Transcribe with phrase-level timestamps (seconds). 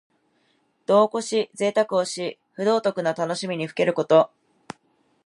[0.87, 4.31] 度をこしたぜいたくをし、不道徳な楽しみにふけること。